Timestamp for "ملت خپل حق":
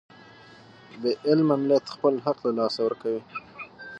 1.61-2.37